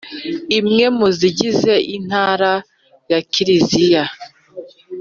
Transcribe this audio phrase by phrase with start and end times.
[0.57, 2.53] imwe mu zigize Intara
[3.11, 4.03] ya Kiliziya